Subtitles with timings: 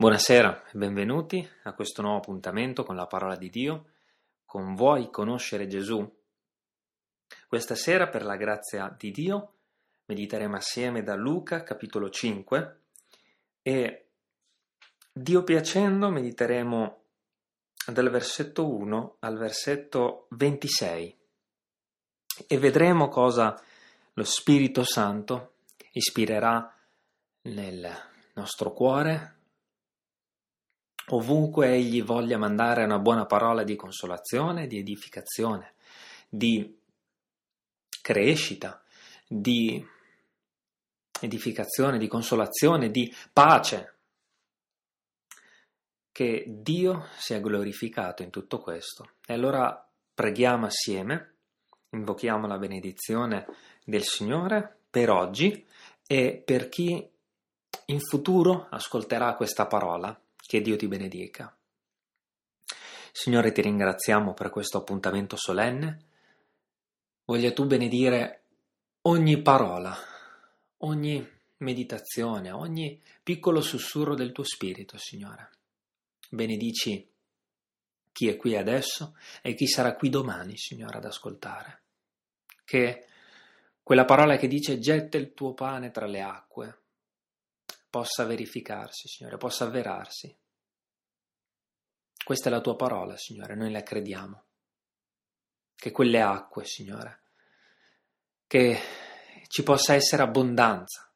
[0.00, 3.86] Buonasera e benvenuti a questo nuovo appuntamento con la parola di Dio.
[4.44, 6.08] Con Vuoi conoscere Gesù?
[7.48, 9.54] Questa sera, per la grazia di Dio,
[10.04, 12.80] mediteremo assieme da Luca, capitolo 5,
[13.60, 14.06] e
[15.10, 17.02] Dio piacendo mediteremo
[17.88, 21.18] dal versetto 1 al versetto 26
[22.46, 23.60] e vedremo cosa
[24.12, 25.54] lo Spirito Santo
[25.90, 26.72] ispirerà
[27.42, 27.90] nel
[28.34, 29.37] nostro cuore
[31.10, 35.74] ovunque egli voglia mandare una buona parola di consolazione, di edificazione,
[36.28, 36.76] di
[38.00, 38.82] crescita,
[39.26, 39.84] di
[41.20, 43.94] edificazione, di consolazione, di pace.
[46.10, 49.12] Che Dio sia glorificato in tutto questo.
[49.26, 51.34] E allora preghiamo assieme,
[51.90, 53.46] invochiamo la benedizione
[53.84, 55.64] del Signore per oggi
[56.06, 57.08] e per chi
[57.86, 61.54] in futuro ascolterà questa parola che Dio ti benedica.
[63.12, 66.06] Signore, ti ringraziamo per questo appuntamento solenne.
[67.26, 68.44] Voglia tu benedire
[69.02, 69.94] ogni parola,
[70.78, 75.50] ogni meditazione, ogni piccolo sussurro del tuo spirito, Signore.
[76.30, 77.06] Benedici
[78.10, 81.82] chi è qui adesso e chi sarà qui domani, Signore, ad ascoltare.
[82.64, 83.06] Che
[83.82, 86.78] quella parola che dice getta il tuo pane tra le acque
[87.90, 90.36] possa verificarsi, Signore, possa avverarsi.
[92.22, 94.44] Questa è la tua parola, Signore, noi la crediamo.
[95.74, 97.22] Che quelle acque, Signore,
[98.46, 98.78] che
[99.46, 101.10] ci possa essere abbondanza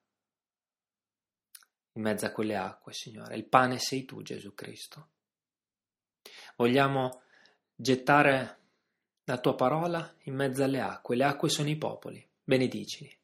[1.95, 3.37] in mezzo a quelle acque, Signore.
[3.37, 5.09] Il pane sei tu, Gesù Cristo.
[6.57, 7.23] Vogliamo
[7.75, 8.61] gettare
[9.25, 11.17] la tua parola in mezzo alle acque.
[11.17, 13.15] Le acque sono i popoli, benedicili.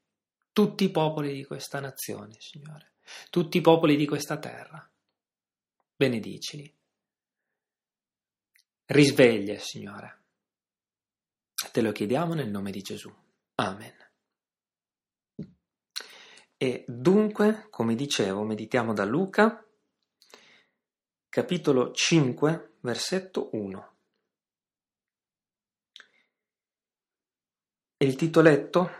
[0.53, 2.97] Tutti i popoli di questa nazione, Signore
[3.31, 4.89] tutti i popoli di questa terra.
[5.97, 6.73] Benedicili.
[8.87, 10.23] Risveglia, Signore.
[11.73, 13.13] Te lo chiediamo nel nome di Gesù.
[13.57, 13.95] Amen.
[16.57, 19.65] E dunque, come dicevo, meditiamo da Luca,
[21.29, 23.97] capitolo 5, versetto 1.
[27.97, 28.91] E il titoletto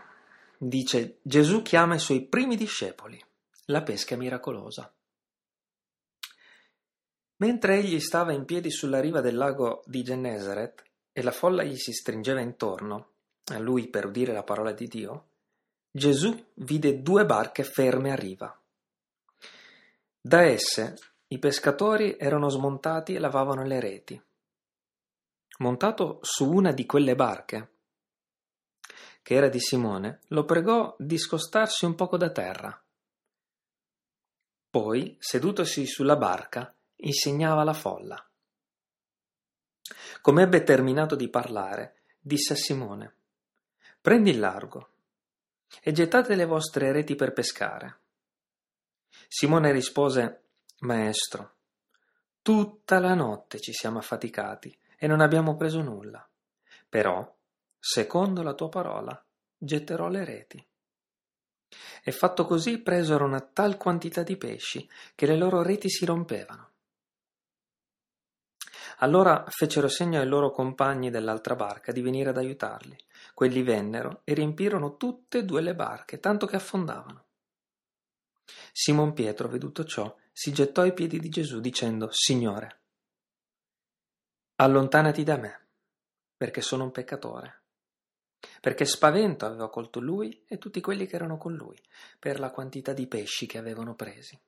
[0.57, 3.21] dice Gesù chiama i suoi primi discepoli
[3.69, 4.91] la pesca miracolosa.
[7.37, 11.77] Mentre egli stava in piedi sulla riva del lago di Gennesaret e la folla gli
[11.77, 13.11] si stringeva intorno,
[13.45, 15.27] a lui per udire la parola di Dio,
[15.91, 18.59] Gesù vide due barche ferme a riva.
[20.19, 20.97] Da esse
[21.27, 24.21] i pescatori erano smontati e lavavano le reti.
[25.59, 27.71] Montato su una di quelle barche,
[29.21, 32.83] che era di Simone, lo pregò di scostarsi un poco da terra.
[34.69, 38.29] Poi, sedutosi sulla barca, insegnava alla folla.
[40.21, 43.15] Come ebbe terminato di parlare, disse a Simone:
[43.99, 44.89] Prendi il largo
[45.81, 47.99] e gettate le vostre reti per pescare.
[49.27, 50.43] Simone rispose:
[50.81, 51.55] Maestro,
[52.43, 56.27] tutta la notte ci siamo affaticati e non abbiamo preso nulla.
[56.87, 57.37] Però,
[57.79, 59.25] secondo la tua parola,
[59.57, 60.67] getterò le reti.
[62.03, 66.67] E fatto così presero una tal quantità di pesci che le loro reti si rompevano.
[69.01, 72.97] Allora fecero segno ai loro compagni dell'altra barca di venire ad aiutarli.
[73.33, 77.25] Quelli vennero e riempirono tutte e due le barche, tanto che affondavano.
[78.73, 82.81] Simon Pietro, veduto ciò, si gettò ai piedi di Gesù dicendo, Signore,
[84.55, 85.67] allontanati da me,
[86.35, 87.58] perché sono un peccatore
[88.59, 91.79] perché spavento aveva colto lui e tutti quelli che erano con lui,
[92.17, 94.39] per la quantità di pesci che avevano presi.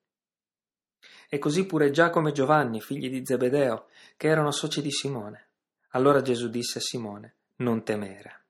[1.30, 5.48] E così pure Giacomo e Giovanni, figli di Zebedeo, che erano soci di Simone.
[5.90, 8.44] Allora Gesù disse a Simone, non temere,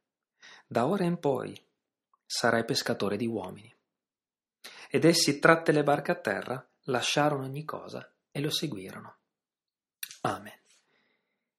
[0.65, 1.59] da ora in poi
[2.25, 3.73] sarai pescatore di uomini.
[4.89, 9.15] Ed essi, tratte le barche a terra, lasciarono ogni cosa e lo seguirono.
[10.21, 10.59] Amen.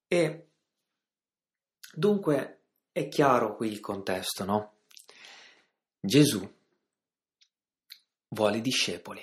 [0.07, 0.49] E
[1.95, 2.62] dunque
[2.93, 4.73] è chiaro qui il contesto, no?
[5.99, 6.61] Gesù
[8.29, 9.23] vuole discepoli.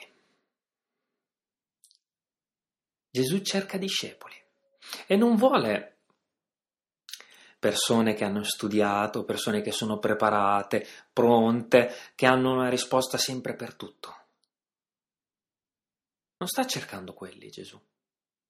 [3.12, 4.36] Gesù cerca discepoli
[5.07, 5.98] e non vuole
[7.60, 13.75] persone che hanno studiato, persone che sono preparate, pronte, che hanno una risposta sempre per
[13.75, 14.18] tutto.
[16.38, 17.80] Non sta cercando quelli Gesù,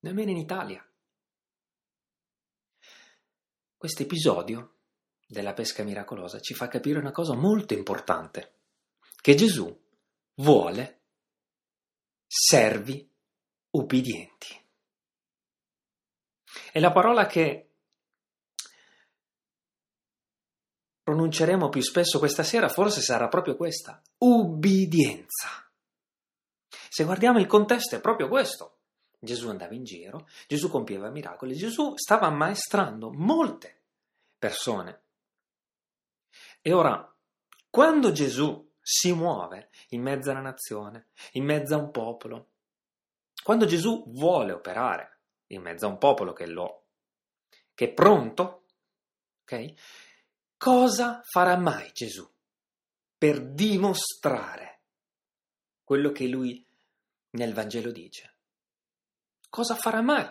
[0.02, 0.86] nemmeno in Italia.
[3.76, 4.79] Questo episodio
[5.32, 8.54] della pesca miracolosa ci fa capire una cosa molto importante,
[9.22, 9.80] che Gesù
[10.38, 11.02] vuole
[12.26, 13.08] servi
[13.70, 14.60] ubbidienti.
[16.72, 17.70] E la parola che
[21.04, 25.72] pronunceremo più spesso questa sera forse sarà proprio questa, ubbidienza.
[26.90, 28.78] Se guardiamo il contesto è proprio questo.
[29.20, 33.82] Gesù andava in giro, Gesù compieva miracoli, Gesù stava ammaestrando molte
[34.40, 35.04] persone.
[36.62, 37.16] E ora,
[37.70, 42.50] quando Gesù si muove in mezzo alla nazione, in mezzo a un popolo,
[43.44, 46.86] quando Gesù vuole operare in mezzo a un popolo che, lo,
[47.74, 48.66] che è pronto,
[49.44, 49.74] ok?
[50.58, 52.30] Cosa farà mai Gesù
[53.18, 54.82] per dimostrare
[55.84, 56.66] quello che lui
[57.32, 58.36] nel Vangelo dice?
[59.50, 60.28] Cosa farà mai?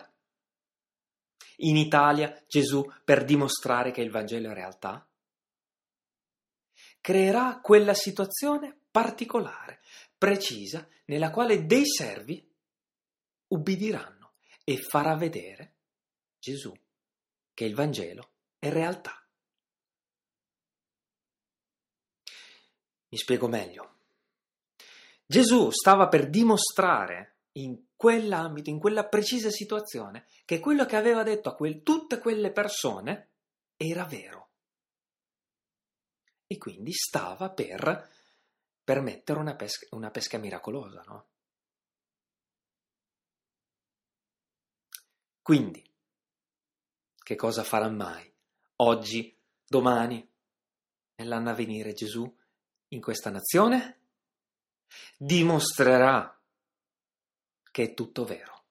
[1.61, 5.08] In Italia Gesù per dimostrare che il Vangelo è realtà?
[7.01, 9.81] Creerà quella situazione particolare,
[10.17, 12.45] precisa, nella quale dei servi
[13.47, 15.75] ubbidiranno e farà vedere
[16.37, 16.73] Gesù
[17.53, 19.25] che il Vangelo è realtà.
[23.09, 23.95] Mi spiego meglio.
[25.25, 31.49] Gesù stava per dimostrare in quell'ambito, in quella precisa situazione, che quello che aveva detto
[31.49, 33.29] a quel, tutte quelle persone
[33.75, 34.48] era vero.
[36.51, 38.09] E quindi stava per
[38.83, 41.27] permettere una pesca, una pesca miracolosa, no?
[45.43, 45.87] Quindi,
[47.15, 48.33] che cosa farà mai
[48.77, 50.27] oggi, domani,
[51.17, 52.35] nell'anno a venire Gesù
[52.87, 53.99] in questa nazione?
[55.19, 56.35] Dimostrerà
[57.69, 58.63] che è tutto vero.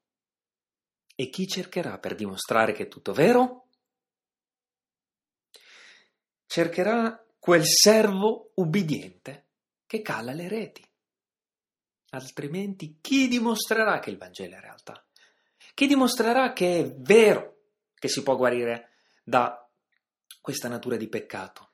[1.14, 3.68] E chi cercherà per dimostrare che è tutto vero?
[6.44, 9.46] Cercherà quel servo ubbidiente
[9.86, 10.86] che cala le reti.
[12.10, 15.04] Altrimenti chi dimostrerà che il Vangelo è realtà?
[15.74, 17.56] Chi dimostrerà che è vero
[17.94, 18.90] che si può guarire
[19.22, 19.68] da
[20.40, 21.72] questa natura di peccato?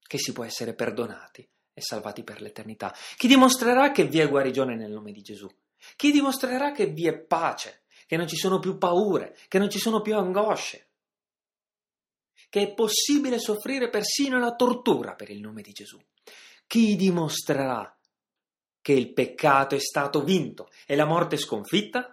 [0.00, 2.94] Che si può essere perdonati e salvati per l'eternità?
[3.16, 5.48] Chi dimostrerà che vi è guarigione nel nome di Gesù?
[5.96, 9.78] Chi dimostrerà che vi è pace, che non ci sono più paure, che non ci
[9.78, 10.85] sono più angosce,
[12.48, 16.00] che è possibile soffrire persino la tortura per il nome di Gesù?
[16.66, 17.96] Chi dimostrerà
[18.80, 22.10] che il peccato è stato vinto e la morte sconfitta?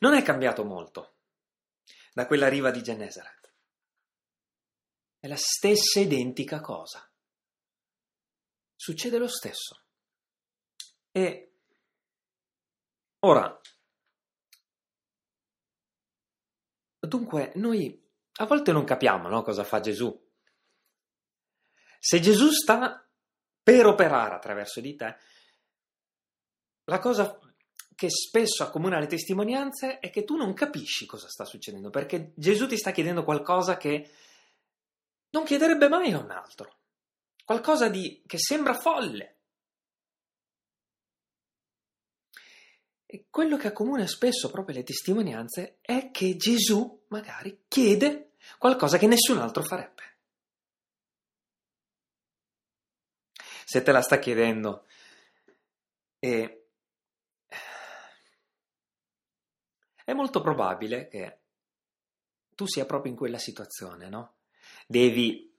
[0.00, 1.16] Non è cambiato molto
[2.12, 3.52] da quella riva di Gennesaret.
[5.18, 7.08] È la stessa identica cosa.
[8.74, 9.82] Succede lo stesso.
[11.10, 11.52] E
[13.20, 13.60] ora,
[17.08, 18.06] dunque, noi
[18.40, 20.26] a volte non capiamo no, cosa fa Gesù.
[21.98, 23.04] Se Gesù sta
[23.62, 25.16] per operare attraverso di te,
[26.84, 27.38] la cosa
[27.94, 32.68] che spesso accomuna le testimonianze è che tu non capisci cosa sta succedendo, perché Gesù
[32.68, 34.08] ti sta chiedendo qualcosa che
[35.30, 36.78] non chiederebbe mai a un altro,
[37.44, 39.37] qualcosa di, che sembra folle.
[43.10, 49.06] E quello che accomuna spesso proprio le testimonianze è che Gesù magari chiede qualcosa che
[49.06, 50.16] nessun altro farebbe.
[53.64, 54.86] Se te la sta chiedendo
[56.18, 56.66] e
[60.04, 61.40] è molto probabile che
[62.54, 64.36] tu sia proprio in quella situazione, no?
[64.86, 65.50] Devi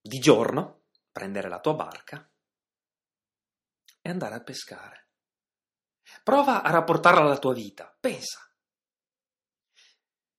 [0.00, 2.30] di giorno prendere la tua barca
[4.00, 5.03] e andare a pescare.
[6.24, 7.94] Prova a rapportarla alla tua vita.
[8.00, 8.40] Pensa.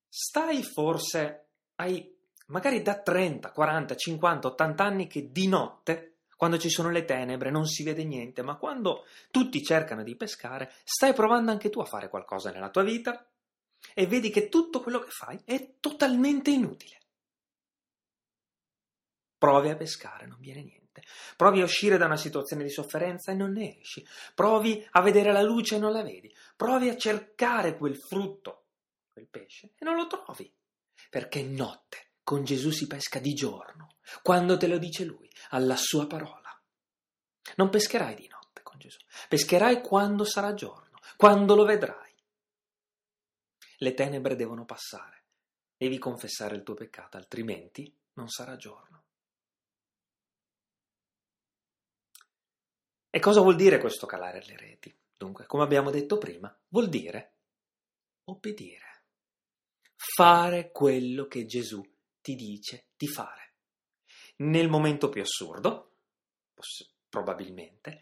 [0.10, 2.12] Stai forse, hai
[2.48, 7.52] magari da 30, 40, 50, 80 anni che di notte, quando ci sono le tenebre,
[7.52, 11.86] non si vede niente, ma quando tutti cercano di pescare, stai provando anche tu a
[11.86, 13.24] fare qualcosa nella tua vita
[13.94, 16.98] e vedi che tutto quello che fai è totalmente inutile.
[19.38, 21.04] Provi a pescare, non viene niente niente.
[21.36, 24.06] Provi a uscire da una situazione di sofferenza e non ne esci.
[24.34, 26.34] Provi a vedere la luce e non la vedi.
[26.56, 28.68] Provi a cercare quel frutto,
[29.12, 30.52] quel pesce, e non lo trovi.
[31.10, 36.08] Perché notte con Gesù si pesca di giorno, quando te lo dice lui, alla sua
[36.08, 36.42] parola.
[37.58, 39.00] Non pescherai di notte con Gesù,
[39.30, 42.04] pescherai quando sarà giorno, quando lo vedrai.
[43.78, 45.26] Le tenebre devono passare,
[45.78, 49.05] devi confessare il tuo peccato, altrimenti non sarà giorno.
[53.16, 54.94] E cosa vuol dire questo calare le reti?
[55.16, 57.32] Dunque, come abbiamo detto prima, vuol dire
[58.26, 59.04] obbedire,
[59.96, 61.82] fare quello che Gesù
[62.20, 63.54] ti dice di fare.
[64.40, 65.94] Nel momento più assurdo
[67.08, 68.02] probabilmente,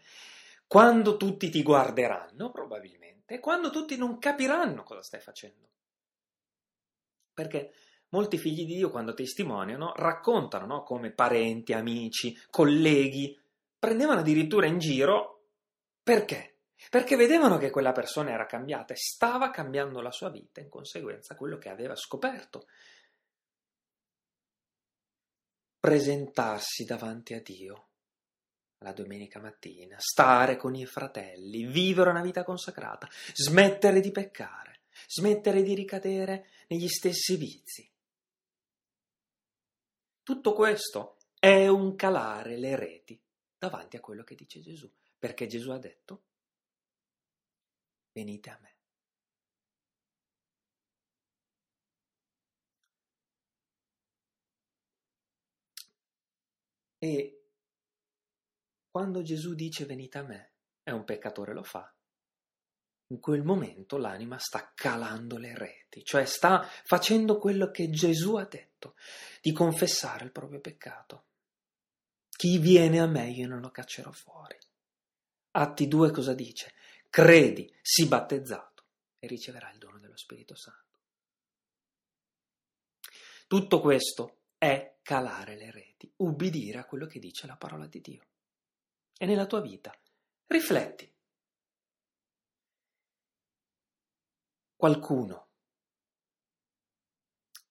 [0.66, 5.68] quando tutti ti guarderanno, probabilmente, quando tutti non capiranno cosa stai facendo.
[7.32, 7.72] Perché
[8.08, 10.82] molti figli di Dio, quando testimoniano, raccontano no?
[10.82, 13.38] come parenti, amici, colleghi,
[13.84, 15.48] prendevano addirittura in giro
[16.02, 16.60] perché?
[16.88, 21.34] Perché vedevano che quella persona era cambiata e stava cambiando la sua vita in conseguenza
[21.34, 22.66] a quello che aveva scoperto.
[25.78, 27.88] Presentarsi davanti a Dio
[28.78, 35.62] la domenica mattina, stare con i fratelli, vivere una vita consacrata, smettere di peccare, smettere
[35.62, 37.90] di ricadere negli stessi vizi.
[40.22, 43.23] Tutto questo è un calare le reti
[43.64, 46.24] davanti a quello che dice Gesù, perché Gesù ha detto,
[48.12, 48.72] venite a me.
[56.98, 57.42] E
[58.90, 60.52] quando Gesù dice venite a me
[60.82, 61.90] e un peccatore lo fa,
[63.08, 68.44] in quel momento l'anima sta calando le reti, cioè sta facendo quello che Gesù ha
[68.44, 68.96] detto,
[69.40, 71.26] di confessare il proprio peccato.
[72.36, 74.58] Chi viene a me io non lo caccerò fuori.
[75.52, 76.74] Atti 2 cosa dice?
[77.08, 78.84] Credi, sii battezzato
[79.18, 81.00] e riceverai il dono dello Spirito Santo.
[83.46, 88.26] Tutto questo è calare le reti, ubbidire a quello che dice la parola di Dio
[89.16, 89.96] e nella tua vita.
[90.46, 91.12] Rifletti.
[94.74, 95.48] Qualcuno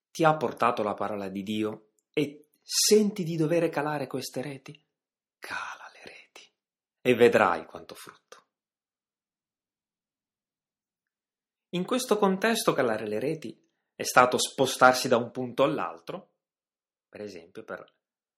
[0.10, 4.82] ti ha portato la parola di Dio e senti di dover calare queste reti?
[5.38, 6.50] Cala le reti
[7.02, 8.42] e vedrai quanto frutto.
[11.72, 13.60] In questo contesto calare le reti
[13.96, 16.32] è stato spostarsi da un punto all'altro,
[17.10, 17.84] per esempio per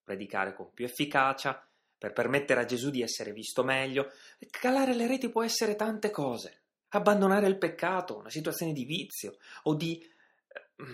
[0.04, 1.68] predicare con più efficacia,
[1.98, 4.12] per permettere a Gesù di essere visto meglio.
[4.50, 6.64] Calare le reti può essere tante cose.
[6.90, 10.86] Abbandonare il peccato, una situazione di vizio o di eh,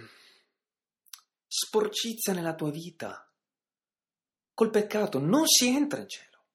[1.54, 3.30] sporcizia nella tua vita.
[4.54, 6.46] Col peccato non si entra in cielo.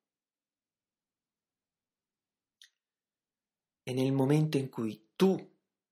[3.83, 5.37] E nel momento in cui tu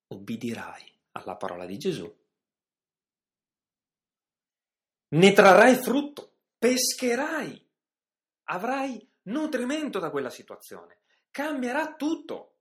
[0.07, 2.23] ubbidirai alla parola di Gesù,
[5.09, 7.63] ne trarrai frutto, pescherai
[8.45, 12.54] avrai nutrimento da quella situazione, cambierà tutto.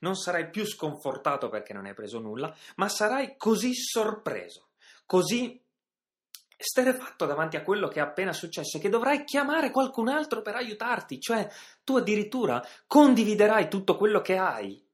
[0.00, 4.68] Non sarai più sconfortato perché non hai preso nulla, ma sarai così sorpreso,
[5.06, 5.62] così
[6.56, 11.18] sterefatto davanti a quello che è appena successo che dovrai chiamare qualcun altro per aiutarti,
[11.18, 11.48] cioè
[11.82, 14.86] tu addirittura condividerai tutto quello che hai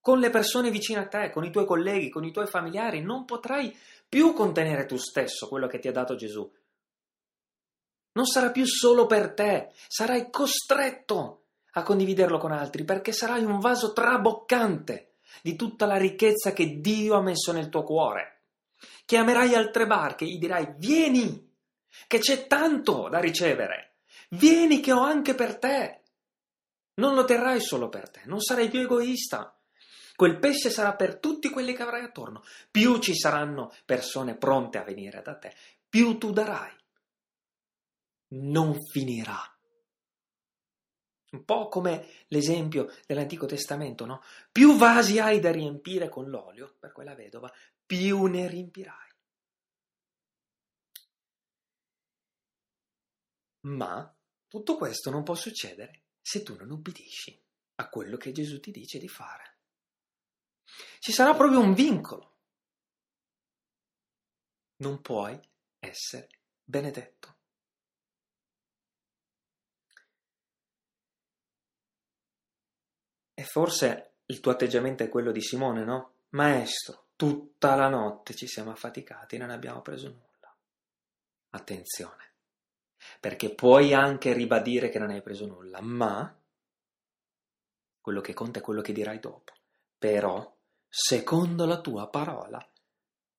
[0.00, 3.24] con le persone vicine a te, con i tuoi colleghi, con i tuoi familiari, non
[3.24, 3.76] potrai
[4.08, 6.48] più contenere tu stesso quello che ti ha dato Gesù,
[8.12, 11.45] non sarà più solo per te, sarai costretto
[11.76, 17.16] a condividerlo con altri perché sarai un vaso traboccante di tutta la ricchezza che Dio
[17.16, 18.44] ha messo nel tuo cuore.
[19.04, 21.54] Chiamerai altre barche gli dirai vieni,
[22.06, 23.96] che c'è tanto da ricevere,
[24.30, 26.00] vieni che ho anche per te.
[26.94, 29.54] Non lo terrai solo per te, non sarai più egoista.
[30.14, 32.42] Quel pesce sarà per tutti quelli che avrai attorno.
[32.70, 35.54] Più ci saranno persone pronte a venire da te,
[35.88, 36.72] più tu darai
[38.28, 39.55] non finirà.
[41.36, 44.22] Un po' come l'esempio dell'Antico Testamento, no?
[44.50, 47.52] Più vasi hai da riempire con l'olio per quella vedova,
[47.84, 49.10] più ne riempirai.
[53.66, 54.16] Ma
[54.48, 57.38] tutto questo non può succedere se tu non ubbidisci
[57.76, 59.58] a quello che Gesù ti dice di fare.
[61.00, 62.38] Ci sarà proprio un vincolo.
[64.76, 65.38] Non puoi
[65.80, 66.28] essere
[66.64, 67.35] benedetto.
[73.38, 76.12] E forse il tuo atteggiamento è quello di Simone, no?
[76.30, 80.56] Maestro, tutta la notte ci siamo affaticati e non abbiamo preso nulla.
[81.50, 82.32] Attenzione,
[83.20, 86.34] perché puoi anche ribadire che non hai preso nulla, ma
[88.00, 89.52] quello che conta è quello che dirai dopo.
[89.98, 90.56] Però,
[90.88, 92.66] secondo la tua parola,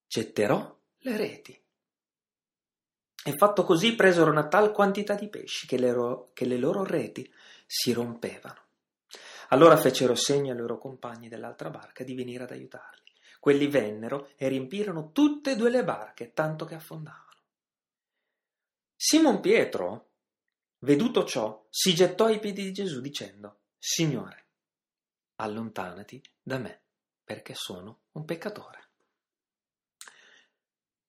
[0.06, 1.60] getterò le reti.
[3.24, 6.84] E fatto così presero una tal quantità di pesci che le, ro- che le loro
[6.84, 7.28] reti
[7.66, 8.67] si rompevano.
[9.50, 13.14] Allora fecero segno ai loro compagni dell'altra barca di venire ad aiutarli.
[13.40, 17.26] Quelli vennero e riempirono tutte e due le barche, tanto che affondavano.
[18.96, 20.10] Simon Pietro,
[20.80, 24.46] veduto ciò, si gettò ai piedi di Gesù dicendo, Signore,
[25.36, 26.82] allontanati da me,
[27.24, 28.86] perché sono un peccatore.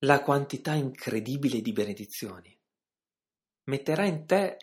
[0.02, 2.56] La quantità incredibile di benedizioni
[3.64, 4.58] metterà in te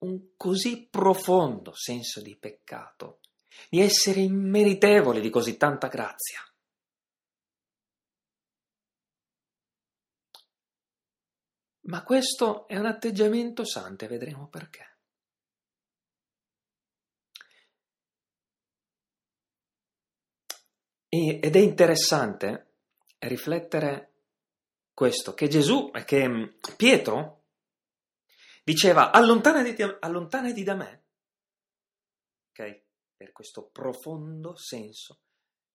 [0.00, 3.20] un così profondo senso di peccato,
[3.68, 6.40] di essere immeritevole di così tanta grazia.
[11.82, 14.88] Ma questo è un atteggiamento santo e vedremo perché.
[21.12, 22.74] ed è interessante
[23.18, 24.12] riflettere
[24.94, 27.39] questo, che Gesù, che Pietro
[28.62, 31.04] diceva allontanati, allontanati da me,
[32.50, 32.82] ok?
[33.16, 35.20] Per questo profondo senso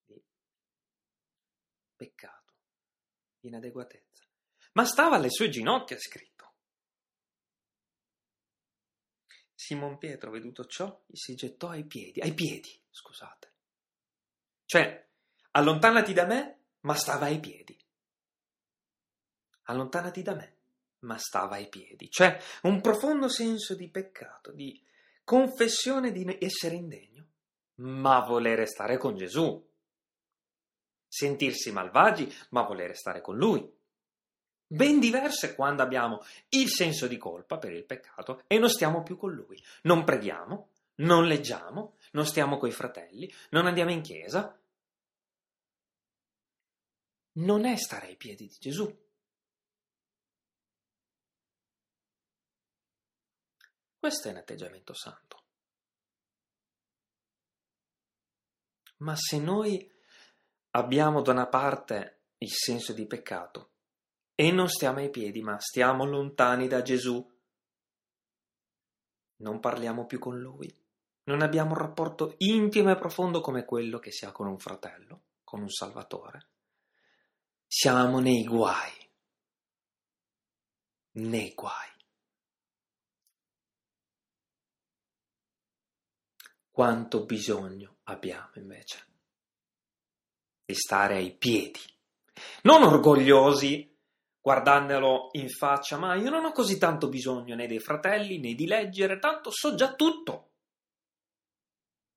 [0.05, 0.21] di
[1.95, 2.53] peccato,
[3.39, 4.23] di inadeguatezza.
[4.73, 6.33] Ma stava alle sue ginocchia scritto.
[9.53, 13.53] Simon Pietro, veduto ciò, si gettò ai piedi, ai piedi, scusate.
[14.65, 15.09] Cioè,
[15.51, 17.75] allontanati da me, ma stava ai piedi.
[19.63, 20.54] Allontanati da me,
[21.05, 22.09] ma stava ai piedi.
[22.09, 24.83] Cioè, un profondo senso di peccato, di
[25.23, 27.25] confessione di essere indegno,
[27.75, 29.63] ma volere stare con Gesù.
[31.07, 33.73] Sentirsi malvagi, ma volere stare con Lui.
[34.67, 39.15] Ben diverse quando abbiamo il senso di colpa per il peccato e non stiamo più
[39.15, 39.61] con Lui.
[39.83, 44.59] Non preghiamo, non leggiamo, non stiamo coi fratelli, non andiamo in chiesa.
[47.33, 49.04] Non è stare ai piedi di Gesù.
[54.05, 55.43] Questo è un atteggiamento santo.
[58.97, 59.91] Ma se noi
[60.75, 63.71] abbiamo da una parte il senso di peccato
[64.35, 67.27] e non stiamo ai piedi, ma stiamo lontani da Gesù,
[69.37, 70.71] non parliamo più con Lui,
[71.23, 75.23] non abbiamo un rapporto intimo e profondo come quello che si ha con un fratello,
[75.43, 76.49] con un Salvatore,
[77.65, 79.09] siamo nei guai,
[81.13, 81.93] nei guai.
[86.75, 89.05] Quanto bisogno abbiamo invece
[90.65, 91.79] di stare ai piedi,
[92.63, 93.97] non orgogliosi
[94.41, 98.67] guardandolo in faccia, ma io non ho così tanto bisogno né dei fratelli né di
[98.67, 100.51] leggere, tanto so già tutto.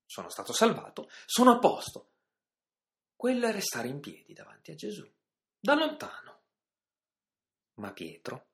[0.05, 2.11] Sono stato salvato, sono a posto.
[3.15, 5.09] Quello è restare in piedi davanti a Gesù,
[5.57, 6.41] da lontano.
[7.75, 8.47] Ma Pietro,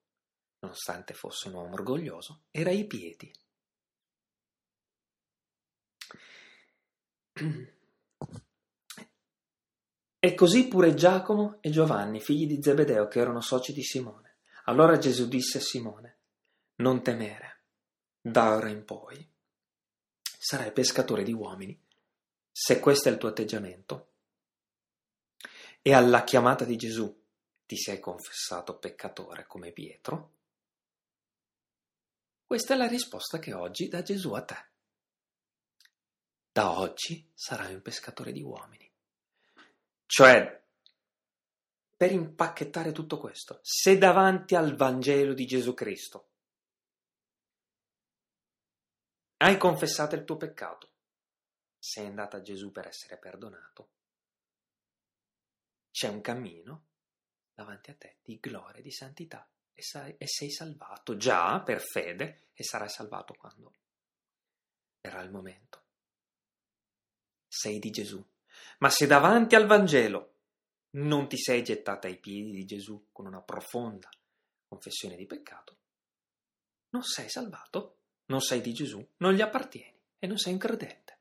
[0.59, 3.33] nonostante fosse un uomo orgoglioso, era ai piedi
[10.19, 14.37] E così pure Giacomo e Giovanni, figli di Zebedeo, che erano soci di Simone.
[14.65, 16.19] Allora Gesù disse a Simone,
[16.77, 17.65] non temere,
[18.21, 19.31] da ora in poi
[20.23, 21.79] sarai pescatore di uomini,
[22.51, 24.13] se questo è il tuo atteggiamento.
[25.83, 27.23] E alla chiamata di Gesù
[27.67, 30.33] ti sei confessato peccatore come Pietro?
[32.47, 34.73] Questa è la risposta che oggi dà Gesù a te.
[36.55, 38.89] Da oggi sarai un pescatore di uomini.
[40.07, 40.65] Cioè,
[41.97, 46.29] per impacchettare tutto questo, se davanti al Vangelo di Gesù Cristo
[49.39, 50.93] hai confessato il tuo peccato,
[51.77, 53.89] sei andato a Gesù per essere perdonato,
[55.91, 56.85] c'è un cammino
[57.53, 61.81] davanti a te di gloria e di santità e, sai, e sei salvato già per
[61.81, 63.75] fede e sarai salvato quando
[65.01, 65.84] verrà il momento
[67.55, 68.23] sei di Gesù.
[68.79, 70.33] Ma se davanti al Vangelo
[70.95, 74.09] non ti sei gettata ai piedi di Gesù con una profonda
[74.67, 75.79] confessione di peccato,
[76.91, 81.19] non sei salvato, non sei di Gesù, non gli appartieni e non sei un credente.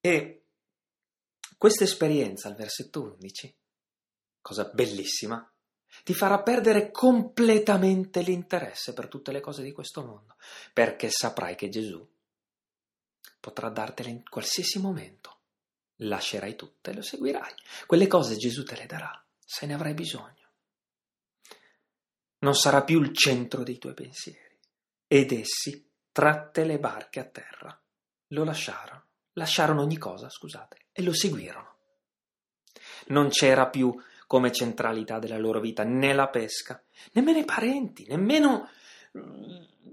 [0.00, 0.44] E
[1.56, 3.56] questa esperienza al versetto 11,
[4.40, 5.50] cosa bellissima,
[6.04, 10.36] ti farà perdere completamente l'interesse per tutte le cose di questo mondo,
[10.72, 12.06] perché saprai che Gesù
[13.40, 15.36] potrà dartele in qualsiasi momento.
[15.96, 17.52] Lascerai tutte e lo seguirai.
[17.86, 20.36] Quelle cose Gesù te le darà, se ne avrai bisogno.
[22.40, 24.58] Non sarà più il centro dei tuoi pensieri.
[25.06, 27.80] Ed essi tratte le barche a terra.
[28.28, 29.06] Lo lasciarono.
[29.32, 31.76] Lasciarono ogni cosa, scusate, e lo seguirono.
[33.06, 38.68] Non c'era più come centralità della loro vita né la pesca, nemmeno i parenti, nemmeno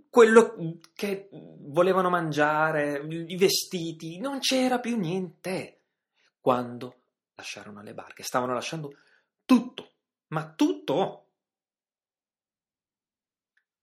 [0.09, 5.81] quello che volevano mangiare, i vestiti, non c'era più niente.
[6.39, 7.01] Quando
[7.35, 8.95] lasciarono le barche, stavano lasciando
[9.43, 9.91] tutto,
[10.27, 11.27] ma tutto.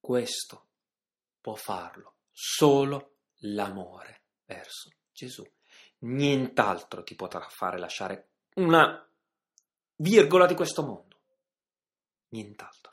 [0.00, 0.66] Questo
[1.40, 5.44] può farlo solo l'amore verso Gesù.
[5.98, 9.06] Nient'altro ti potrà fare lasciare una
[9.96, 11.20] virgola di questo mondo.
[12.28, 12.90] Nient'altro.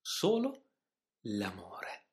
[0.00, 0.65] solo
[1.26, 2.08] l'amore,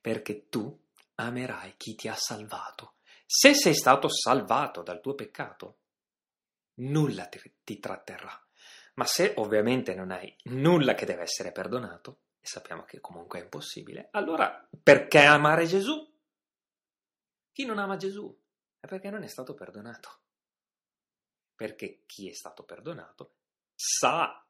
[0.00, 2.96] perché tu amerai chi ti ha salvato.
[3.26, 5.80] Se sei stato salvato dal tuo peccato,
[6.74, 8.42] nulla ti, ti tratterrà.
[8.94, 13.42] Ma se ovviamente non hai nulla che deve essere perdonato, e sappiamo che comunque è
[13.42, 16.06] impossibile, allora perché amare Gesù?
[17.52, 18.36] Chi non ama Gesù
[18.80, 20.20] è perché non è stato perdonato.
[21.54, 23.34] Perché chi è stato perdonato
[23.74, 24.44] sa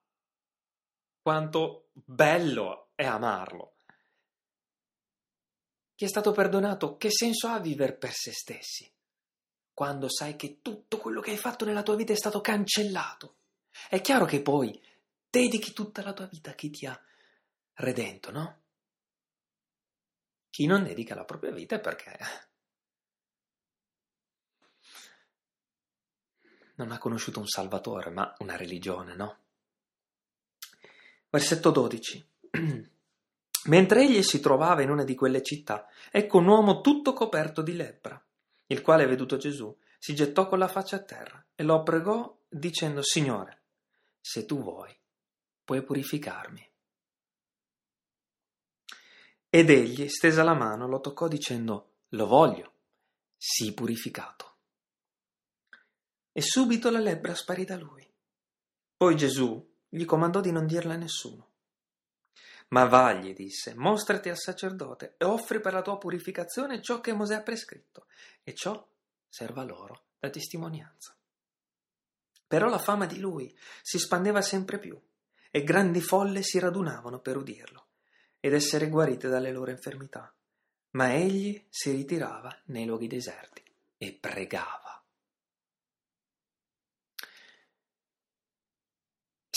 [1.20, 3.77] quanto bello è amarlo.
[5.98, 8.88] Chi è stato perdonato, che senso ha vivere per se stessi?
[9.74, 13.38] Quando sai che tutto quello che hai fatto nella tua vita è stato cancellato.
[13.90, 14.80] È chiaro che poi
[15.28, 16.96] dedichi tutta la tua vita a chi ti ha
[17.74, 18.60] redento, no?
[20.50, 22.16] Chi non dedica la propria vita è perché
[26.76, 29.38] non ha conosciuto un Salvatore, ma una religione, no?
[31.28, 32.28] Versetto 12.
[33.68, 37.74] Mentre egli si trovava in una di quelle città, ecco un uomo tutto coperto di
[37.74, 38.22] lebbra,
[38.66, 43.02] il quale, veduto Gesù, si gettò con la faccia a terra e lo pregò dicendo,
[43.02, 43.62] Signore,
[44.20, 44.94] se tu vuoi,
[45.64, 46.66] puoi purificarmi.
[49.50, 52.72] Ed egli, stesa la mano, lo toccò dicendo, Lo voglio,
[53.36, 54.56] sii purificato.
[56.32, 58.06] E subito la lebbra sparì da lui.
[58.96, 61.47] Poi Gesù gli comandò di non dirla a nessuno.
[62.68, 67.12] Ma va, gli disse, mostrati al sacerdote e offri per la tua purificazione ciò che
[67.12, 68.06] Mosè ha prescritto,
[68.42, 68.86] e ciò
[69.28, 71.16] serva loro da testimonianza.
[72.46, 75.00] Però la fama di lui si spandeva sempre più,
[75.50, 77.86] e grandi folle si radunavano per udirlo
[78.40, 80.32] ed essere guarite dalle loro infermità.
[80.90, 83.62] Ma egli si ritirava nei luoghi deserti
[83.96, 84.97] e pregava.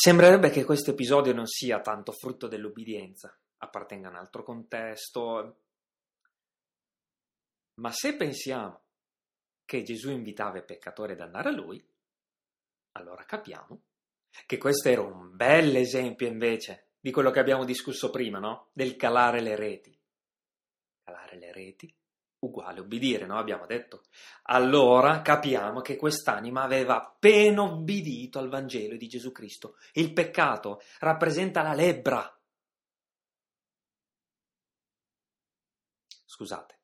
[0.04, 5.62] Sembrerebbe che questo episodio non sia tanto frutto dell'obbedienza, appartenga a un altro contesto,
[7.76, 8.82] ma se pensiamo
[9.64, 11.88] che Gesù invitava i peccatori ad andare a lui,
[12.94, 13.80] allora capiamo
[14.48, 18.70] che questo era un bel esempio invece di quello che abbiamo discusso prima, no?
[18.74, 19.96] Del calare le reti.
[21.04, 21.96] Calare le reti
[22.42, 23.38] uguale obbedire, no?
[23.38, 24.04] Abbiamo detto.
[24.44, 29.78] Allora capiamo che quest'anima aveva appena obbedito al Vangelo di Gesù Cristo.
[29.94, 32.40] Il peccato rappresenta la lebbra.
[36.26, 36.80] Scusate,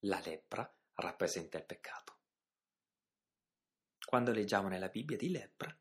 [0.00, 2.18] la lebbra rappresenta il peccato.
[4.04, 5.74] Quando leggiamo nella Bibbia di lebbra,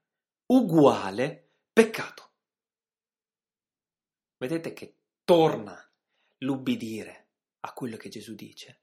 [0.47, 2.31] uguale peccato.
[4.37, 5.77] Vedete che torna
[6.39, 8.78] l'ubbidire a quello che Gesù dice.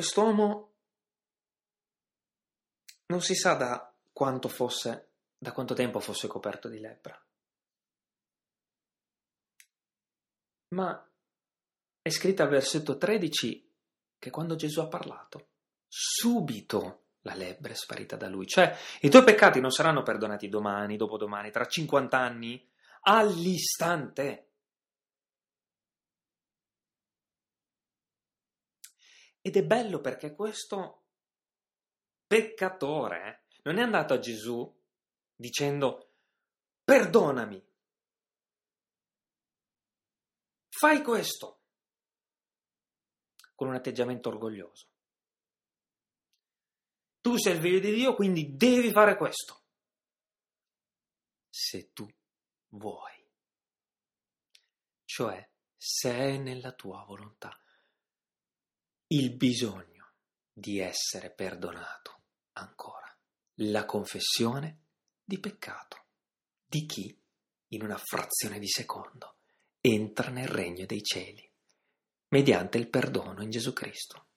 [0.00, 0.76] Quest'uomo
[3.08, 7.22] non si sa da quanto fosse, da quanto tempo fosse coperto di lebbra.
[10.68, 11.06] Ma
[12.00, 13.74] è scritto al versetto 13
[14.18, 15.48] che quando Gesù ha parlato,
[15.86, 18.46] subito la lebbra è sparita da lui.
[18.46, 22.66] Cioè, i tuoi peccati non saranno perdonati domani, dopodomani, tra 50 anni,
[23.02, 24.49] all'istante.
[29.42, 31.04] Ed è bello perché questo
[32.26, 34.78] peccatore non è andato a Gesù
[35.34, 36.12] dicendo
[36.84, 37.66] perdonami,
[40.68, 41.60] fai questo,
[43.54, 44.88] con un atteggiamento orgoglioso.
[47.20, 49.62] Tu sei il figlio di Dio, quindi devi fare questo.
[51.48, 52.08] Se tu
[52.68, 53.28] vuoi.
[55.04, 57.58] Cioè, se è nella tua volontà
[59.12, 60.12] il bisogno
[60.52, 63.12] di essere perdonato ancora,
[63.54, 64.84] la confessione
[65.24, 66.04] di peccato
[66.64, 67.20] di chi
[67.68, 69.38] in una frazione di secondo
[69.80, 71.48] entra nel regno dei cieli
[72.28, 74.28] mediante il perdono in Gesù Cristo.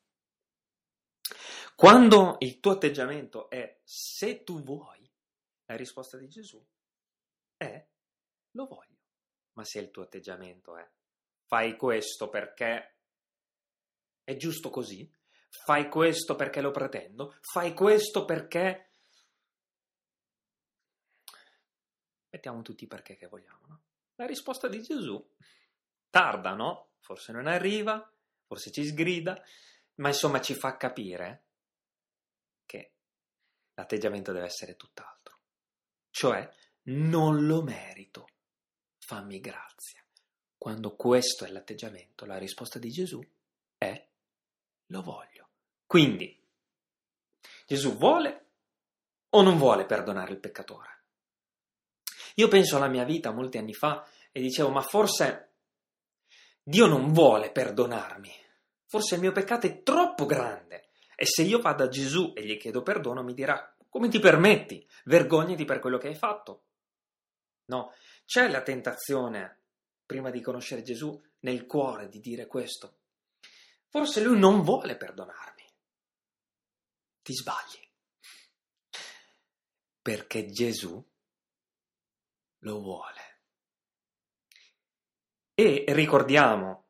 [1.76, 5.08] Quando il tuo atteggiamento è se tu vuoi,
[5.66, 6.64] la risposta di Gesù
[7.58, 7.88] è
[8.52, 9.02] lo voglio.
[9.54, 10.90] Ma se il tuo atteggiamento è
[11.46, 12.94] fai questo perché
[14.24, 15.10] è giusto così?
[15.50, 17.38] Fai questo perché lo pretendo?
[17.42, 18.90] Fai questo perché...
[22.30, 23.82] Mettiamo tutti i perché che vogliamo, no?
[24.16, 25.24] La risposta di Gesù
[26.10, 26.94] tarda, no?
[27.00, 28.12] Forse non arriva,
[28.46, 29.42] forse ci sgrida,
[29.96, 31.44] ma insomma ci fa capire
[32.66, 32.94] che
[33.74, 35.40] l'atteggiamento deve essere tutt'altro.
[36.10, 36.48] Cioè,
[36.84, 38.28] non lo merito,
[39.00, 40.04] fammi grazia.
[40.58, 43.22] Quando questo è l'atteggiamento, la risposta di Gesù
[43.78, 44.12] è
[44.94, 45.50] lo voglio.
[45.86, 46.40] Quindi
[47.66, 48.52] Gesù vuole
[49.30, 50.92] o non vuole perdonare il peccatore?
[52.36, 55.54] Io penso alla mia vita molti anni fa e dicevo, ma forse
[56.62, 58.32] Dio non vuole perdonarmi.
[58.86, 60.90] Forse il mio peccato è troppo grande.
[61.16, 64.88] E se io vado a Gesù e gli chiedo perdono, mi dirà, come ti permetti?
[65.06, 66.66] Vergognati per quello che hai fatto.
[67.66, 67.94] No,
[68.26, 69.62] c'è la tentazione,
[70.06, 72.98] prima di conoscere Gesù, nel cuore di dire questo.
[73.94, 75.64] Forse lui non vuole perdonarmi.
[77.22, 77.88] Ti sbagli.
[80.02, 81.12] Perché Gesù
[82.58, 83.42] lo vuole.
[85.54, 86.88] E ricordiamo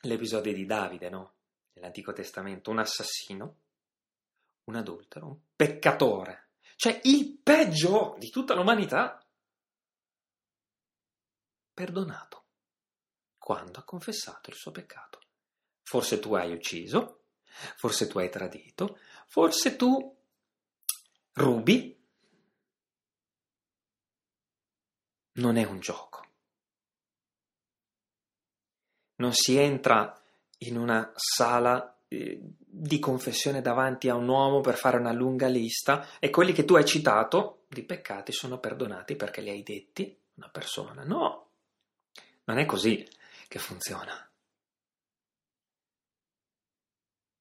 [0.00, 1.34] l'episodio di Davide, no?
[1.74, 3.60] Nell'Antico Testamento, un assassino,
[4.64, 9.24] un adultero, un peccatore, cioè il peggio di tutta l'umanità,
[11.72, 12.46] perdonato
[13.38, 15.20] quando ha confessato il suo peccato.
[15.88, 17.26] Forse tu hai ucciso,
[17.76, 20.16] forse tu hai tradito, forse tu
[21.34, 21.96] rubi.
[25.34, 26.24] Non è un gioco.
[29.16, 30.20] Non si entra
[30.58, 36.18] in una sala eh, di confessione davanti a un uomo per fare una lunga lista
[36.18, 40.48] e quelli che tu hai citato di peccati sono perdonati perché li hai detti una
[40.48, 41.04] persona.
[41.04, 41.50] No,
[42.46, 43.08] non è così
[43.46, 44.28] che funziona.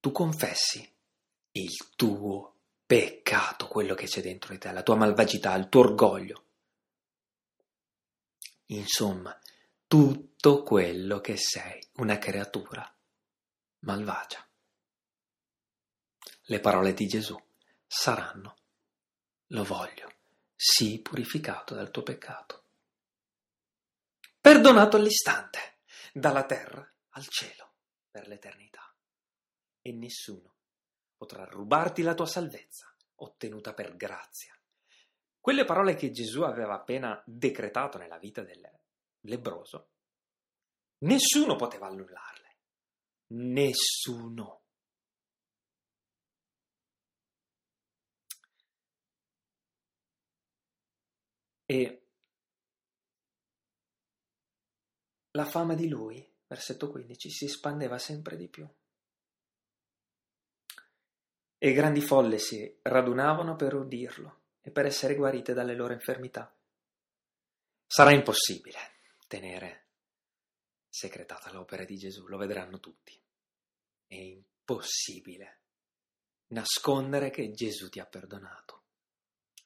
[0.06, 0.88] Tu confessi
[1.54, 6.46] il tuo peccato, quello che c'è dentro di te, la tua malvagità, il tuo orgoglio.
[8.66, 9.36] Insomma,
[9.88, 12.88] tutto quello che sei, una creatura
[13.80, 14.48] malvagia.
[16.44, 17.36] Le parole di Gesù
[17.88, 18.58] saranno,
[19.48, 20.12] lo voglio,
[20.56, 22.64] sii purificato dal tuo peccato.
[24.40, 25.78] Perdonato all'istante,
[26.14, 27.72] dalla terra al cielo,
[28.12, 28.95] per l'eternità.
[29.88, 30.56] E nessuno
[31.16, 34.60] potrà rubarti la tua salvezza, ottenuta per grazia.
[35.40, 38.68] Quelle parole che Gesù aveva appena decretato nella vita del
[39.22, 39.92] lebroso,
[41.04, 42.58] nessuno poteva annullarle.
[43.28, 44.64] Nessuno.
[51.68, 52.08] E
[55.30, 58.68] la fama di lui, versetto 15, si espandeva sempre di più.
[61.66, 66.56] E grandi folle si radunavano per udirlo e per essere guarite dalle loro infermità.
[67.88, 68.78] Sarà impossibile
[69.28, 69.88] tenere
[70.88, 73.20] secretata l'opera di Gesù, lo vedranno tutti.
[74.06, 75.62] È impossibile
[76.50, 78.84] nascondere che Gesù ti ha perdonato.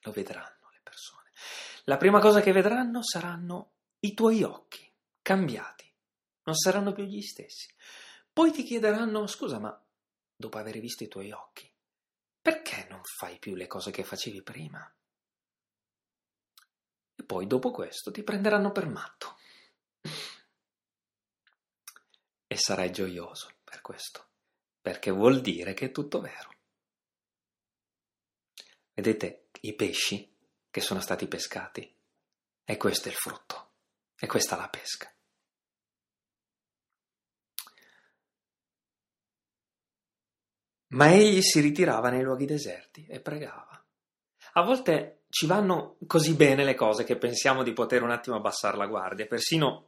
[0.03, 1.31] Lo vedranno le persone.
[1.83, 4.89] La prima cosa che vedranno saranno i tuoi occhi
[5.21, 5.93] cambiati,
[6.43, 7.67] non saranno più gli stessi.
[8.31, 9.85] Poi ti chiederanno, scusa, ma
[10.33, 11.69] dopo aver visto i tuoi occhi,
[12.49, 14.91] perché non fai più le cose che facevi prima?
[17.15, 19.37] E poi dopo questo ti prenderanno per matto.
[22.47, 24.29] E sarai gioioso per questo,
[24.81, 26.55] perché vuol dire che è tutto vero.
[28.95, 30.35] Vedete i pesci
[30.71, 31.95] che sono stati pescati.
[32.63, 33.73] E questo è il frutto.
[34.17, 35.13] E questa è la pesca.
[40.89, 43.83] Ma egli si ritirava nei luoghi deserti e pregava.
[44.53, 48.77] A volte ci vanno così bene le cose che pensiamo di poter un attimo abbassare
[48.77, 49.27] la guardia.
[49.27, 49.87] Persino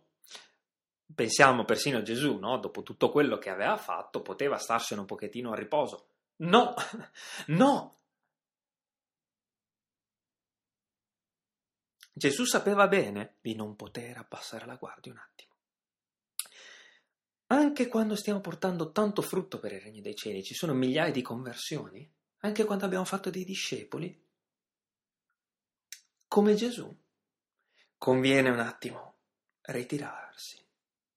[1.13, 2.57] pensiamo persino a Gesù, no?
[2.57, 6.07] Dopo tutto quello che aveva fatto, poteva starsene un pochettino a riposo.
[6.37, 6.73] No,
[7.47, 8.01] no,
[12.13, 15.50] Gesù sapeva bene di non poter abbassare la guardia un attimo.
[17.51, 21.21] Anche quando stiamo portando tanto frutto per il regno dei cieli, ci sono migliaia di
[21.21, 22.09] conversioni,
[22.39, 24.17] anche quando abbiamo fatto dei discepoli,
[26.29, 26.89] come Gesù,
[27.97, 29.15] conviene un attimo
[29.63, 30.59] ritirarsi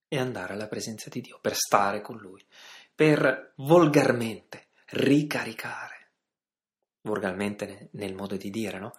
[0.09, 2.45] e andare alla presenza di Dio, per stare con Lui,
[2.93, 6.09] per volgarmente ricaricare,
[7.03, 8.93] volgarmente nel modo di dire, no?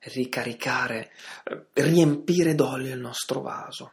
[0.00, 1.10] ricaricare,
[1.44, 3.92] eh, riempire d'olio il nostro vaso,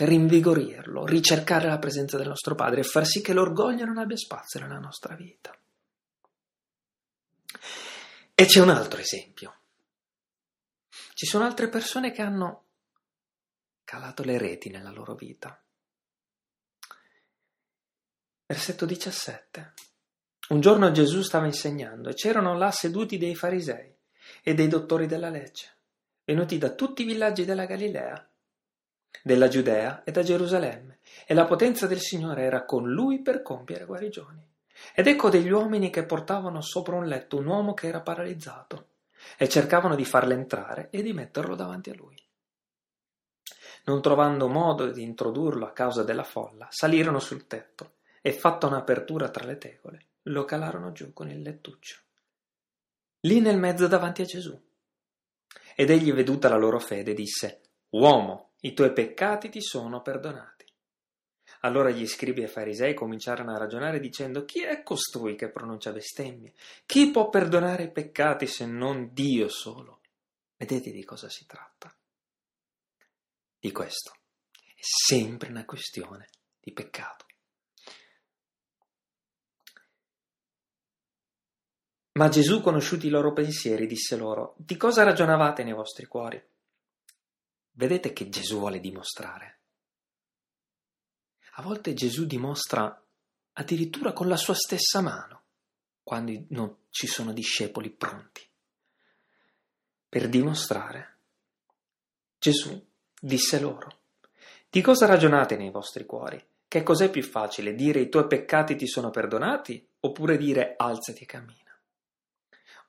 [0.00, 4.60] rinvigorirlo, ricercare la presenza del nostro Padre e far sì che l'orgoglio non abbia spazio
[4.60, 5.56] nella nostra vita.
[8.34, 9.54] E c'è un altro esempio.
[11.14, 12.64] Ci sono altre persone che hanno
[13.84, 15.60] calato le reti nella loro vita.
[18.46, 19.72] Versetto 17.
[20.50, 23.94] Un giorno Gesù stava insegnando e c'erano là seduti dei farisei
[24.42, 25.68] e dei dottori della legge,
[26.24, 28.29] venuti da tutti i villaggi della Galilea,
[29.22, 33.84] della Giudea e da Gerusalemme, e la potenza del Signore era con lui per compiere
[33.84, 34.46] guarigioni.
[34.94, 38.86] Ed ecco degli uomini che portavano sopra un letto un uomo che era paralizzato.
[39.36, 42.16] e cercavano di farlo entrare e di metterlo davanti a lui.
[43.84, 49.30] Non trovando modo di introdurlo a causa della folla, salirono sul tetto e, fatta un'apertura
[49.30, 51.98] tra le tegole, lo calarono giù con il lettuccio.
[53.20, 54.58] Lì nel mezzo davanti a Gesù.
[55.74, 60.64] Ed egli, veduta la loro fede, disse: Uomo, i tuoi peccati ti sono perdonati.
[61.60, 66.54] Allora gli scribi e farisei cominciarono a ragionare dicendo chi è costui che pronuncia bestemmie?
[66.86, 70.00] Chi può perdonare i peccati se non Dio solo?
[70.56, 71.94] Vedete di cosa si tratta?
[73.58, 74.12] Di questo.
[74.52, 76.28] È sempre una questione
[76.60, 77.26] di peccato.
[82.12, 86.42] Ma Gesù, conosciuti i loro pensieri, disse loro, di cosa ragionavate nei vostri cuori?
[87.72, 89.60] Vedete che Gesù vuole dimostrare
[91.60, 93.02] a volte Gesù dimostra
[93.52, 95.42] addirittura con la sua stessa mano,
[96.02, 98.48] quando non ci sono discepoli pronti.
[100.08, 101.16] Per dimostrare,
[102.38, 102.82] Gesù
[103.20, 103.98] disse loro,
[104.70, 106.42] di cosa ragionate nei vostri cuori?
[106.66, 111.26] Che cos'è più facile, dire i tuoi peccati ti sono perdonati oppure dire alzati e
[111.26, 111.69] cammina?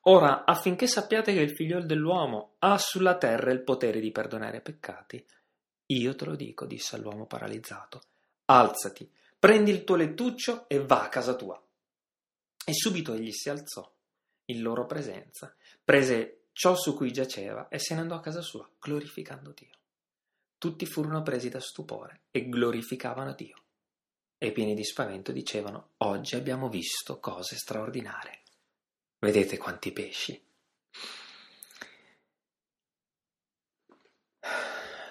[0.06, 4.62] Ora, affinché sappiate che il figlio dell'uomo ha sulla terra il potere di perdonare i
[4.62, 5.24] peccati,
[5.88, 8.02] io te lo dico, disse all'uomo paralizzato,
[8.46, 11.62] Alzati, prendi il tuo lettuccio e va a casa tua.
[12.66, 13.92] E subito egli si alzò,
[14.46, 18.68] in loro presenza, prese ciò su cui giaceva e se ne andò a casa sua,
[18.80, 19.78] glorificando Dio.
[20.58, 23.58] Tutti furono presi da stupore e glorificavano Dio.
[24.38, 28.41] E pieni di spavento dicevano, oggi abbiamo visto cose straordinarie.
[29.24, 30.44] Vedete quanti pesci.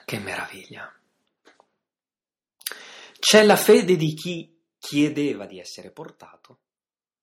[0.04, 0.92] Che meraviglia.
[3.20, 6.58] C'è la fede di chi chiedeva di essere portato,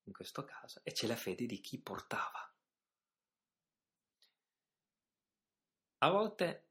[0.04, 2.50] in questo caso, e c'è la fede di chi portava.
[5.98, 6.68] A volte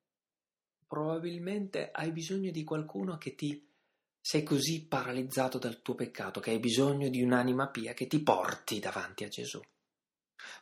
[0.87, 3.71] probabilmente hai bisogno di qualcuno che ti
[4.19, 8.79] sei così paralizzato dal tuo peccato che hai bisogno di un'anima pia che ti porti
[8.79, 9.61] davanti a Gesù.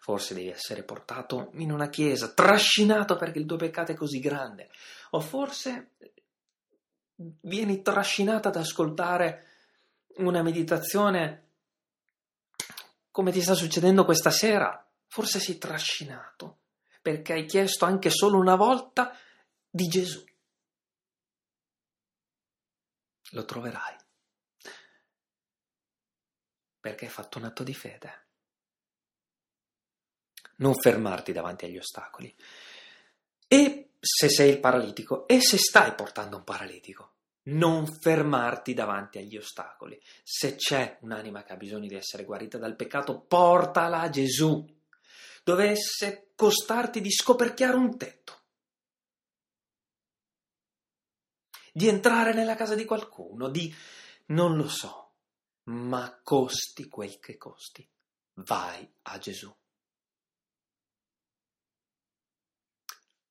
[0.01, 4.71] Forse devi essere portato in una chiesa, trascinato perché il tuo peccato è così grande,
[5.11, 5.93] o forse
[7.17, 9.47] vieni trascinata ad ascoltare
[10.17, 11.43] una meditazione
[13.11, 16.59] come ti sta succedendo questa sera, forse sei trascinato
[17.05, 19.15] perché hai chiesto anche solo una volta
[19.69, 20.25] di Gesù.
[23.33, 23.97] Lo troverai
[26.81, 28.24] perché hai fatto un atto di fede.
[30.57, 32.35] Non fermarti davanti agli ostacoli.
[33.49, 37.13] E se sei il paralitico e se stai portando un paralitico.
[37.45, 40.01] Non fermarti davanti agli ostacoli.
[40.23, 44.67] Se c'è un'anima che ha bisogno di essere guarita dal peccato, portala a Gesù.
[45.43, 48.41] Dovesse costarti di scoperchiare un tetto,
[51.71, 53.75] di entrare nella casa di qualcuno, di
[54.27, 55.13] non lo so,
[55.65, 57.87] ma costi quel che costi.
[58.37, 59.55] Vai a Gesù.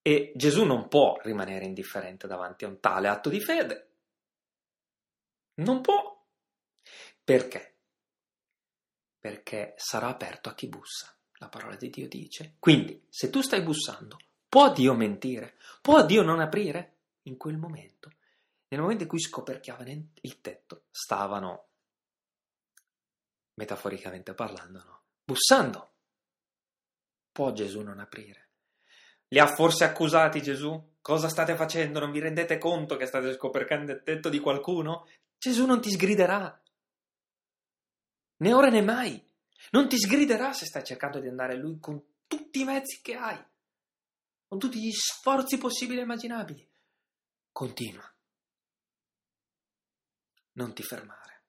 [0.06, 3.92] E Gesù non può rimanere indifferente davanti a un tale atto di fede.
[5.56, 6.22] Non può.
[7.24, 7.78] Perché?
[9.18, 11.16] Perché sarà aperto a chi bussa.
[11.36, 12.58] La parola di Dio dice.
[12.60, 14.18] Quindi, se tu stai bussando,
[14.50, 15.58] può Dio mentire?
[15.82, 16.98] Può Dio non aprire?
[17.24, 18.12] In quel momento,
[18.68, 21.68] nel momento in cui scoperchiavano il tetto, stavano,
[23.54, 25.04] metaforicamente parlando, no?
[25.24, 25.92] bussando.
[27.32, 28.43] Può Gesù non aprire?
[29.34, 30.92] Li ha forse accusati Gesù?
[31.02, 32.00] Cosa state facendo?
[32.00, 35.08] Non vi rendete conto che state scopercando il tetto di qualcuno?
[35.40, 36.62] Gesù non ti sgriderà.
[38.38, 39.20] Né ora né mai.
[39.72, 43.16] Non ti sgriderà se stai cercando di andare a Lui con tutti i mezzi che
[43.16, 43.44] hai,
[44.48, 46.70] con tutti gli sforzi possibili e immaginabili.
[47.52, 48.08] Continua.
[50.54, 51.42] Non ti fermare.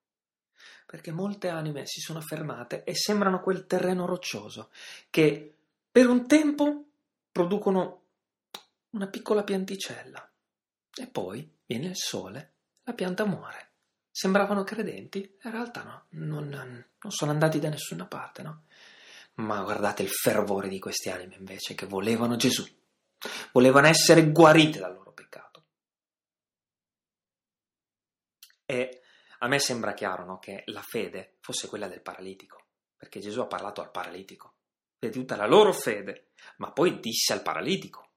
[0.86, 4.70] Perché molte anime si sono fermate e sembrano quel terreno roccioso
[5.10, 5.54] che
[5.90, 6.86] per un tempo
[7.34, 8.02] producono
[8.90, 10.32] una piccola pianticella
[10.94, 12.52] e poi viene il sole,
[12.84, 13.72] la pianta muore.
[14.08, 18.66] Sembravano credenti, in realtà no, non, non sono andati da nessuna parte, no?
[19.34, 22.64] Ma guardate il fervore di queste anime invece che volevano Gesù,
[23.50, 25.64] volevano essere guarite dal loro peccato.
[28.64, 29.02] E
[29.40, 32.64] a me sembra chiaro no, che la fede fosse quella del paralitico,
[32.96, 34.58] perché Gesù ha parlato al paralitico
[35.10, 38.10] tutta la loro fede, ma poi disse al paralitico.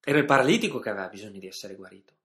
[0.00, 2.16] Era il paralitico che aveva bisogno di essere guarito.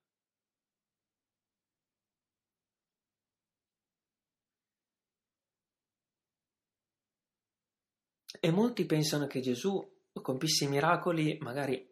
[8.39, 9.89] E molti pensano che Gesù
[10.21, 11.89] compisse i miracoli, magari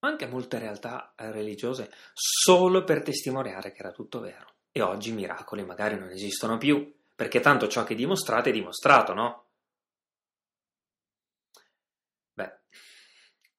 [0.00, 4.56] anche molte realtà religiose, solo per testimoniare che era tutto vero.
[4.70, 9.14] E oggi i miracoli magari non esistono più, perché tanto ciò che dimostrate è dimostrato,
[9.14, 9.47] no?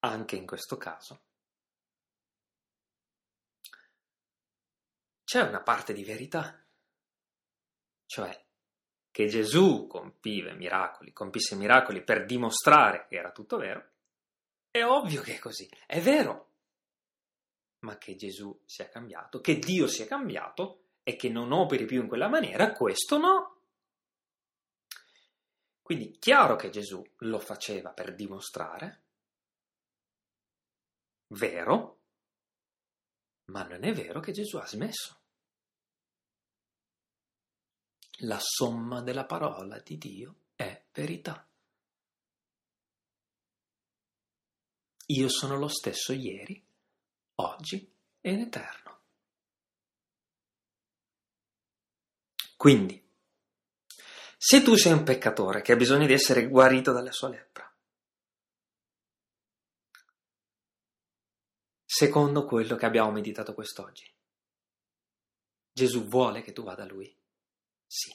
[0.00, 1.22] Anche in questo caso
[5.30, 6.60] c'è una parte di verità,
[8.04, 8.44] cioè
[9.12, 13.90] che Gesù compive miracoli, compisse miracoli per dimostrare che era tutto vero,
[14.72, 16.48] è ovvio che è così, è vero.
[17.80, 22.08] Ma che Gesù sia cambiato, che Dio sia cambiato e che non operi più in
[22.08, 23.60] quella maniera, questo no.
[25.80, 29.02] Quindi chiaro che Gesù lo faceva per dimostrare,
[31.30, 31.98] vero,
[33.46, 35.20] ma non è vero che Gesù ha smesso
[38.20, 41.46] la somma della parola di Dio è verità.
[45.06, 46.62] Io sono lo stesso ieri,
[47.36, 48.98] oggi e in eterno.
[52.56, 53.02] Quindi,
[54.36, 57.69] se tu sei un peccatore che ha bisogno di essere guarito dalla sua lebbra,
[61.92, 64.08] secondo quello che abbiamo meditato quest'oggi,
[65.72, 67.18] Gesù vuole che tu vada a Lui
[67.92, 68.14] sì.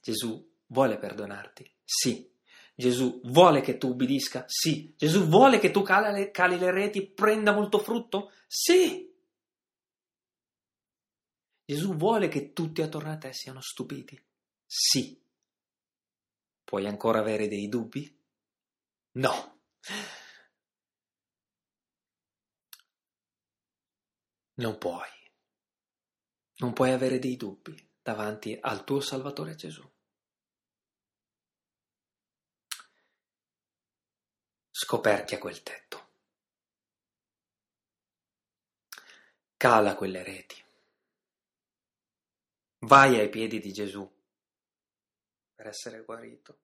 [0.00, 1.68] Gesù vuole perdonarti?
[1.82, 2.32] Sì.
[2.72, 4.44] Gesù vuole che tu ubbidisca?
[4.46, 4.94] Sì.
[4.96, 8.30] Gesù vuole che tu cali le, cali le reti prenda molto frutto?
[8.46, 9.12] Sì.
[11.64, 14.22] Gesù vuole che tutti attorno a te siano stupiti?
[14.64, 15.20] Sì.
[16.62, 18.16] Puoi ancora avere dei dubbi?
[19.14, 19.58] No.
[24.58, 25.08] Non puoi.
[26.58, 29.86] Non puoi avere dei dubbi davanti al tuo Salvatore Gesù.
[34.70, 36.08] Scoperchia quel tetto.
[39.56, 40.64] Cala quelle reti.
[42.80, 44.10] Vai ai piedi di Gesù
[45.54, 46.60] per essere guarito.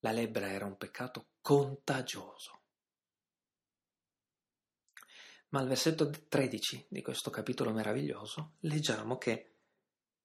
[0.00, 2.65] La lebbra era un peccato contagioso.
[5.56, 9.54] Ma al versetto 13 di questo capitolo meraviglioso leggiamo che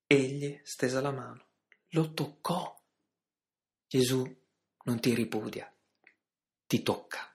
[0.06, 1.46] egli stesa la mano,
[1.92, 2.78] lo toccò.
[3.86, 4.22] Gesù
[4.82, 5.74] non ti ripudia,
[6.66, 7.34] ti tocca.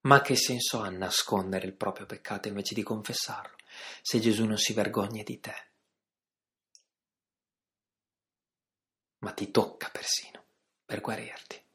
[0.00, 3.56] Ma che senso ha nascondere il proprio peccato invece di confessarlo,
[4.02, 5.54] se Gesù non si vergogna di te?
[9.20, 10.44] Ma ti tocca persino
[10.84, 11.68] per guarirti.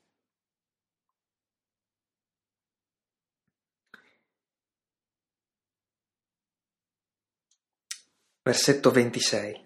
[8.48, 9.66] Versetto 26.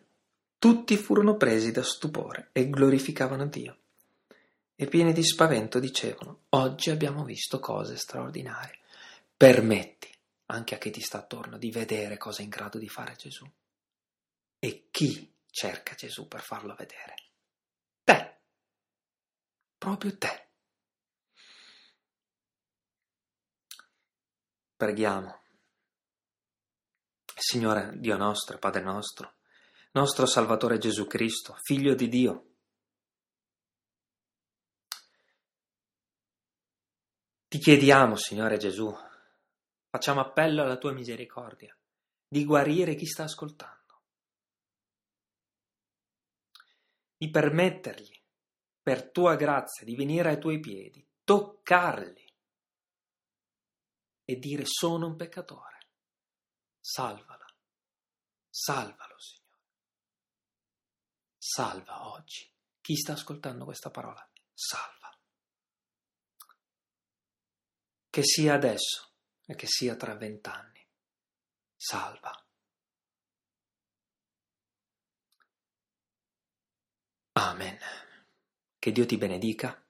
[0.58, 3.78] Tutti furono presi da stupore e glorificavano Dio.
[4.74, 8.80] E pieni di spavento dicevano, oggi abbiamo visto cose straordinarie.
[9.36, 10.10] Permetti
[10.46, 13.46] anche a chi ti sta attorno di vedere cosa è in grado di fare Gesù.
[14.60, 17.16] E chi cerca Gesù per farlo vedere?
[18.06, 18.38] Te.
[19.78, 20.48] Proprio te.
[24.78, 25.38] Preghiamo.
[27.40, 29.36] Signore Dio nostro, Padre nostro,
[29.94, 32.46] nostro Salvatore Gesù Cristo, Figlio di Dio.
[37.48, 38.94] Ti chiediamo, Signore Gesù,
[39.90, 41.76] facciamo appello alla tua misericordia,
[42.28, 44.02] di guarire chi sta ascoltando,
[47.18, 48.22] di permettergli,
[48.84, 52.34] per tua grazia, di venire ai tuoi piedi, toccarli
[54.26, 55.79] e dire sono un peccatore
[56.80, 57.46] Salvala,
[58.50, 59.40] salvalo Signore.
[61.38, 62.52] Salva oggi.
[62.82, 64.28] Chi sta ascoltando questa parola?
[64.54, 65.10] Salva.
[68.10, 69.14] Che sia adesso
[69.46, 70.88] e che sia tra vent'anni.
[71.76, 72.32] Salva.
[77.34, 77.78] Amen.
[78.78, 79.86] Che Dio ti benedica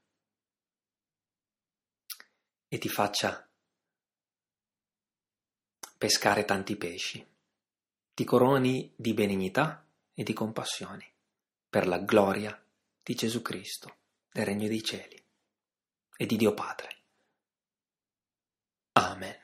[2.68, 3.49] e ti faccia
[6.00, 7.28] pescare tanti pesci.
[8.14, 11.06] Ti coroni di benignità e di compassioni,
[11.70, 12.58] per la gloria
[13.04, 13.98] di Gesù Cristo,
[14.32, 15.22] del Regno dei Cieli
[16.16, 16.96] e di Dio Padre.
[18.94, 19.39] Amen.